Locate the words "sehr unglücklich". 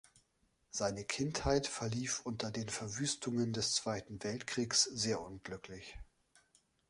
4.83-5.95